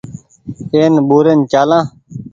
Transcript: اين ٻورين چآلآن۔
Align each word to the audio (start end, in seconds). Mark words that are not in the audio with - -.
اين 0.73 0.93
ٻورين 1.07 1.39
چآلآن۔ 1.51 1.85